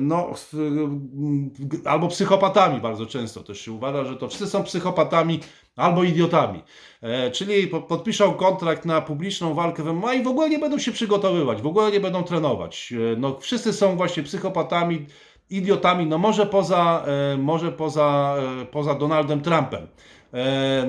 [0.00, 0.32] no,
[1.84, 5.40] albo psychopatami bardzo często też się uważa, że to wszyscy są psychopatami
[5.76, 6.62] albo idiotami.
[7.02, 10.78] E, czyli po- podpiszą kontrakt na publiczną walkę w MMA i w ogóle nie będą
[10.78, 12.92] się przygotowywać, w ogóle nie będą trenować.
[12.92, 15.06] E, no, wszyscy są właśnie psychopatami,
[15.50, 18.36] idiotami, no może poza, e, może poza,
[18.70, 19.86] poza Donaldem Trumpem.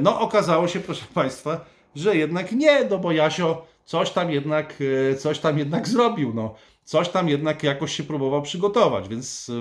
[0.02, 4.80] No okazało się, proszę Państwa, że jednak nie, no bo Jasio coś tam jednak,
[5.12, 6.56] e, coś tam jednak zrobił, no.
[6.84, 9.52] Coś tam jednak jakoś się próbował przygotować, więc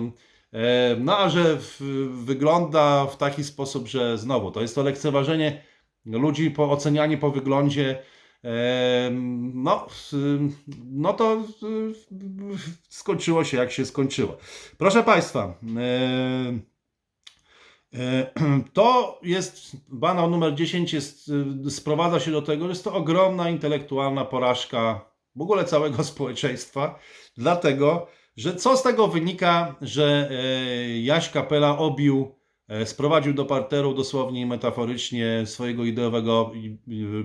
[0.52, 1.80] e, no a że w,
[2.24, 5.62] wygląda w taki sposób, że znowu to jest to lekceważenie
[6.06, 8.02] ludzi po ocenianie po wyglądzie,
[8.42, 9.86] em, no,
[10.84, 11.42] no to
[12.88, 14.36] skończyło się jak się skończyło.
[14.78, 16.75] Proszę Państwa, E,
[18.72, 21.30] To jest, banał numer 10 jest,
[21.66, 26.98] y, sprowadza się do tego, że jest to ogromna intelektualna porażka w ogóle całego społeczeństwa,
[27.36, 28.06] dlatego,
[28.36, 32.34] że co z tego wynika, że e, Jaś Kapela obił,
[32.68, 36.52] e, sprowadził do parteru dosłownie i metaforycznie swojego ideowego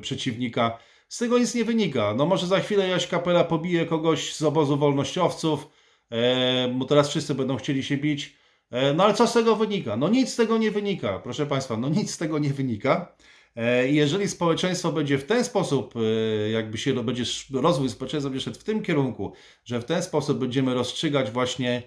[0.02, 0.78] przeciwnika.
[1.08, 2.14] Z tego nic nie wynika.
[2.14, 5.68] No może za chwilę Jaś Kapela pobije kogoś z obozu wolnościowców,
[6.10, 8.41] e, bo teraz wszyscy będą chcieli się bić.
[8.72, 9.98] E, No ale co z tego wynika?
[9.98, 13.16] No nic z tego nie wynika, proszę Państwa, no nic z tego nie wynika.
[13.56, 18.60] E, Jeżeli społeczeństwo będzie w ten sposób, e, jakby się będzie rozwój społeczeństwa będzie szedł
[18.60, 19.34] w tym kierunku,
[19.66, 21.84] że w ten sposób będziemy rozstrzygać właśnie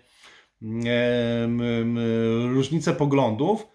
[0.62, 1.98] mm,
[2.54, 3.66] różnice poglądów,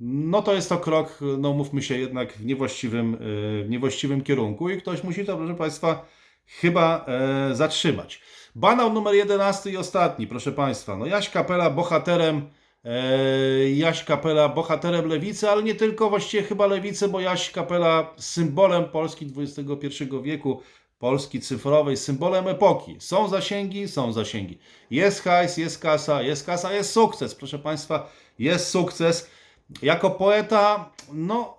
[0.00, 3.16] no to jest to krok, no mówmy się jednak w niewłaściwym,
[3.64, 6.06] w niewłaściwym kierunku i ktoś musi to, proszę Państwa,
[6.46, 7.06] chyba
[7.52, 8.20] zatrzymać.
[8.58, 10.96] Banał numer 11 i ostatni, proszę Państwa.
[10.96, 12.50] No Jaś Kapela bohaterem,
[12.84, 18.84] e, Jaś Kapela bohaterem lewicy, ale nie tylko właściwie chyba lewicy, bo Jaś Kapela symbolem
[18.84, 20.62] Polski XXI wieku,
[20.98, 22.96] Polski cyfrowej, symbolem epoki.
[23.00, 24.58] Są zasięgi, są zasięgi.
[24.90, 29.30] Jest hajs, jest kasa, jest kasa, jest sukces, proszę Państwa, jest sukces.
[29.82, 31.56] Jako poeta, no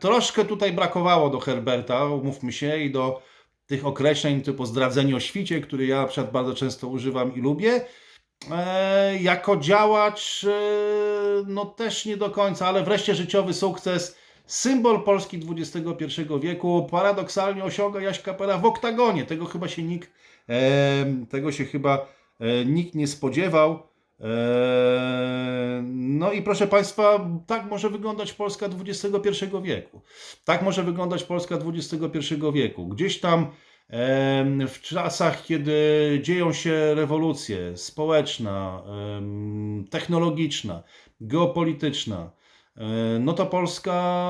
[0.00, 3.27] troszkę tutaj brakowało do Herberta, umówmy się, i do
[3.68, 7.80] tych określeń typu zdradzenie o świcie, który ja przykład bardzo często używam i lubię.
[8.50, 10.50] E, jako działacz, e,
[11.46, 14.18] no też nie do końca, ale wreszcie życiowy sukces.
[14.46, 19.24] Symbol Polski XXI wieku paradoksalnie osiąga Jaś Kapela w oktagonie.
[19.24, 20.10] Tego chyba się nikt,
[20.48, 22.06] e, tego się chyba
[22.40, 23.88] e, nikt nie spodziewał.
[24.20, 25.82] E,
[26.18, 30.02] No i proszę Państwa, tak może wyglądać Polska XXI wieku.
[30.44, 32.86] Tak może wyglądać Polska XXI wieku.
[32.88, 33.50] Gdzieś tam
[34.68, 35.72] w czasach, kiedy
[36.22, 38.82] dzieją się rewolucje społeczna,
[39.90, 40.82] technologiczna,
[41.20, 42.30] geopolityczna,
[42.76, 44.24] e, no to Polska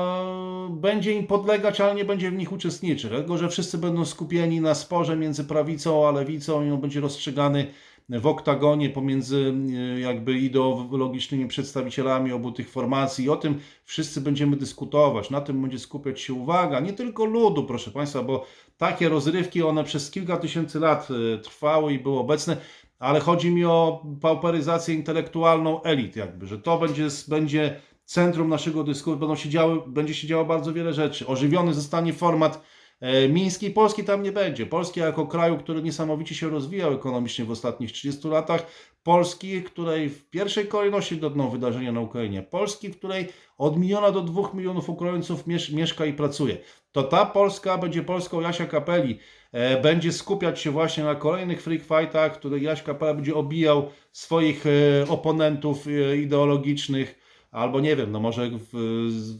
[0.69, 3.09] będzie im podlegać, ale nie będzie w nich uczestniczyć.
[3.09, 7.67] Dlatego, że wszyscy będą skupieni na sporze między prawicą a lewicą i on będzie rozstrzygany
[8.09, 9.53] w oktagonie pomiędzy
[9.95, 13.25] e, jakby ideologicznymi przedstawicielami obu tych formacji.
[13.25, 15.29] I o tym wszyscy będziemy dyskutować.
[15.29, 18.45] Na tym będzie skupiać się uwaga, nie tylko ludu, proszę Państwa, bo
[18.77, 22.57] takie rozrywki, one przez kilka tysięcy lat e, trwały i były obecne,
[22.99, 29.19] ale chodzi mi o pauperyzację intelektualną elit, jakby, że to będzie, będzie centrum naszego dyskursu,
[29.19, 31.27] będą się działy, będzie się działo bardzo wiele rzeczy.
[31.27, 32.63] Ożywiony zostanie format
[32.99, 34.65] e, miński, Polski tam nie będzie.
[34.65, 38.65] Polski jako kraju, który niesamowicie się rozwijał ekonomicznie w ostatnich 30 latach,
[39.03, 44.53] Polski, której w pierwszej kolejności dotkną wydarzenia na Ukrainie, Polski, której od miliona do dwóch
[44.53, 46.57] milionów Ukraińców miesz mieszka i pracuje.
[46.91, 49.19] To ta Polska będzie Polską Jasia Kapeli,
[49.51, 53.89] e, będzie skupiać się właśnie na kolejnych freak fightach, w których Jaś Kapela będzie obijał
[54.11, 54.69] swoich e,
[55.09, 57.18] oponentów e, ideologicznych,
[57.51, 58.69] albo nie wiem, no może w,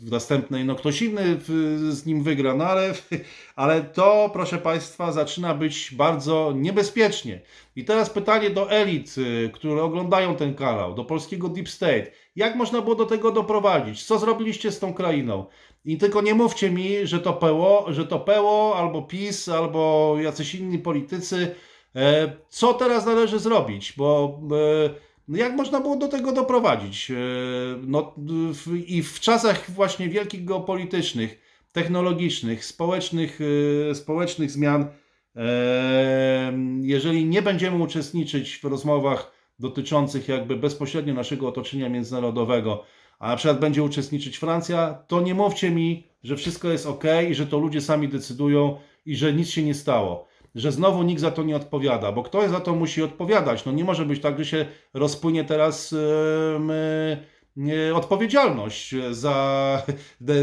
[0.04, 1.50] w następnej no ktoś inny w,
[1.92, 2.94] z nim wygra, no ale,
[3.56, 7.42] ale to proszę Państwa zaczyna być bardzo niebezpiecznie.
[7.76, 12.12] I teraz pytanie do elit, y, które oglądają ten kanał, do polskiego Deep State.
[12.36, 14.04] Jak można było do tego doprowadzić?
[14.04, 15.46] Co zrobiliście z tą krainą?
[15.86, 20.56] I tylko nie mówcie mi, że to PO, że to PO albo PiS, albo jacyś
[20.56, 21.56] inni politycy.
[21.96, 23.94] E, Co teraz należy zrobić?
[23.98, 27.12] Bo e, jak można było do tego doprowadzić?
[27.12, 27.16] E,
[27.88, 28.16] No,
[28.88, 33.40] I w czasach właśnie wielkich geopolitycznych, technologicznych, społecznych,
[33.92, 34.88] e, społecznych zmian,
[35.36, 42.84] e, jeżeli nie będziemy uczestniczyć w rozmowach dotyczących jakby bezpośrednio naszego otoczenia międzynarodowego,
[43.20, 47.36] a na przykład będzie uczestniczyć Francja, to nie mówcie mi, że wszystko jest ok i
[47.36, 50.29] że to ludzie sami decydują i że nic się nie stało.
[50.56, 53.66] Że znowu nikt za to nie odpowiada, bo ktoś za to musi odpowiadać.
[53.66, 55.96] No nie może być tak, że się rozpłynie teraz e,
[57.96, 59.82] odpowiedzialność za,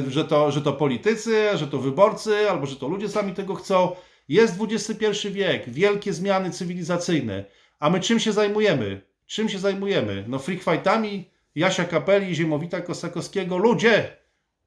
[0.08, 3.96] że to, że to politycy, że to wyborcy, albo że to ludzie sami tego chcą.
[4.28, 7.44] Jest XXI wiek, wielkie zmiany cywilizacyjne,
[7.78, 9.00] a my czym się zajmujemy?
[9.26, 10.24] Czym się zajmujemy?
[10.28, 13.58] No freak fightami, Jasia Kapeli, Ziemowita Kosakowskiego.
[13.58, 14.16] Ludzie!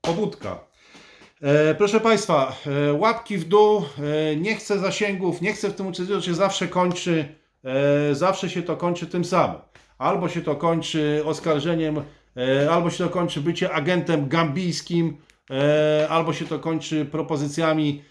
[0.02, 0.69] Pobudka.
[1.42, 5.88] E, proszę Państwa, e, łapki w dół, e, nie chcę zasięgów, nie chcę w tym
[5.88, 7.40] uczestniczyć, się zawsze kończy,
[8.12, 9.62] zawsze się to kończy tym samym.
[9.98, 12.02] Albo się to kończy oskarżeniem,
[12.72, 15.18] albo się to kończy bycie agentem gambijskim,
[16.10, 18.04] albo się to kończy propozycjami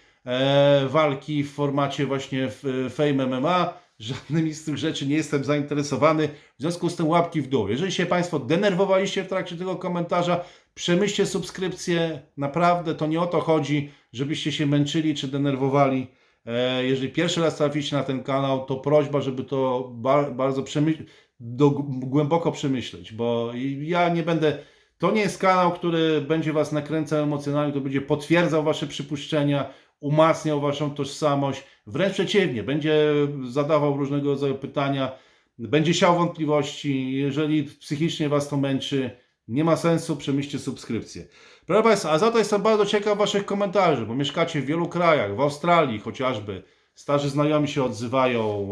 [0.87, 2.49] walki w formacie właśnie
[2.91, 3.75] Fame MMA.
[3.99, 6.29] Żadnymi z tych rzeczy nie jestem zainteresowany.
[6.29, 7.69] W związku z tym łapki w dół.
[7.69, 10.45] Jeżeli się Państwo denerwowaliście w trakcie tego komentarza,
[10.83, 12.23] przemyślcie subskrypcję.
[12.37, 16.07] Naprawdę to nie o to chodzi, żebyście się męczyli czy denerwowali.
[16.47, 21.05] E, Jeżeli pierwszy raz traficie na ten kanał, to prośba, żeby to ba- bardzo przemy-
[21.41, 24.59] do, głęboko przemyśleć, bo ja nie będę.
[24.99, 30.61] To nie jest kanał, który będzie Was nakręcał emocjonalnie, to będzie potwierdzał Wasze przypuszczenia, umacniał
[30.61, 31.65] Waszą tożsamość.
[31.87, 33.05] Wręcz przeciwnie, będzie
[33.49, 35.13] zadawał różnego rodzaju pytania,
[35.59, 37.13] będzie siał wątpliwości.
[37.13, 39.11] Jeżeli psychicznie Was to męczy,
[39.49, 41.25] nie ma sensu, przemyślcie subskrypcję.
[41.67, 45.37] Proszę Państwa, a za to jestem bardzo ciekaw Waszych komentarzy, bo mieszkacie w wielu krajach,
[45.37, 46.63] w Australii chociażby.
[46.95, 48.69] Starzy znajomi się odzywają,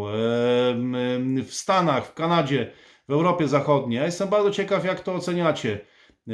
[1.46, 2.72] w Stanach, w Kanadzie,
[3.08, 3.96] w Europie Zachodniej.
[3.98, 5.80] Ja jestem bardzo ciekaw, jak to oceniacie.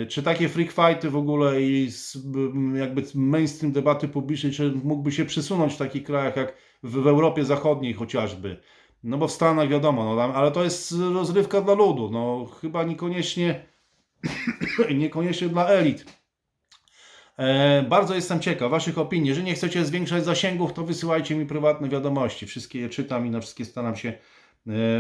[0.09, 1.91] Czy takie freak fighty w ogóle i
[2.75, 7.95] jakby mainstream debaty publicznej, czy mógłby się przysunąć w takich krajach jak w, Europie Zachodniej
[7.95, 8.61] chociażby?
[9.05, 12.11] No bo w Stanach wiadomo, no, ale to jest rozrywka dla ludu.
[12.11, 13.72] No chyba niekoniecznie,
[14.95, 16.23] niekoniecznie dla elit.
[17.39, 19.29] E, bardzo jestem ciekaw Waszych opinii.
[19.29, 22.47] Jeżeli nie chcecie zwiększać zasięgów, to wysyłajcie mi prywatne wiadomości.
[22.47, 24.13] Wszystkie je czytam i na wszystkie staram się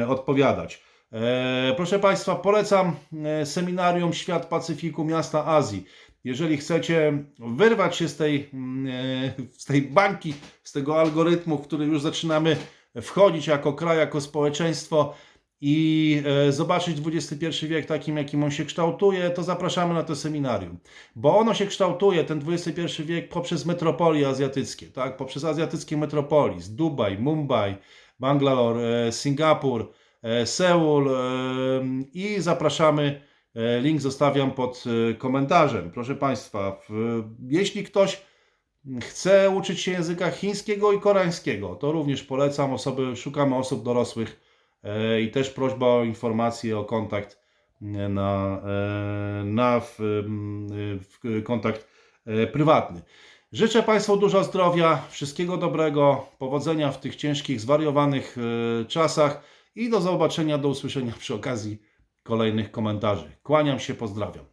[0.00, 0.82] e, odpowiadać.
[1.12, 2.96] E, proszę Państwa, polecam
[3.44, 5.84] seminarium Świat Pacyfiku Miasta Azji.
[6.24, 8.92] Jeżeli chcecie wyrwać się z tej, mm,
[9.52, 12.56] z tej bańki, z tego algorytmu, w który już zaczynamy
[13.02, 15.14] wchodzić jako kraj, jako społeczeństwo
[15.64, 20.78] i e, zobaczyć XXI wiek takim, jakim on się kształtuje, to zapraszamy na to seminarium.
[21.16, 25.16] Bo ono się kształtuje, ten XXI wiek, poprzez metropolie azjatyckie, tak?
[25.16, 27.74] poprzez azjatyckie metropolis, Dubaj, Mumbai,
[28.20, 31.10] Bangalore, e, Singapur, e, Seul
[32.14, 33.20] i zapraszamy.
[33.80, 34.84] Link zostawiam pod
[35.18, 35.90] komentarzem.
[35.90, 36.80] Proszę Państwa,
[37.48, 38.22] jeśli ktoś
[39.00, 44.40] chce uczyć się języka chińskiego i koreańskiego, to również polecam osoby, szukamy osób dorosłych
[45.22, 47.40] i też prośba o informacje, o kontakt
[47.82, 48.60] e, na,
[49.40, 49.96] e, na w,
[51.00, 51.88] w kontakt
[52.26, 53.02] e, prywatny.
[53.52, 59.42] Życzę Państwu dużo zdrowia, wszystkiego dobrego, powodzenia w tych ciężkich, zwariowanych e, czasach
[59.74, 61.82] i do zobaczenia, do usłyszenia przy okazji
[62.22, 63.30] kolejnych komentarzy.
[63.42, 64.51] Kłaniam się, pozdrawiam.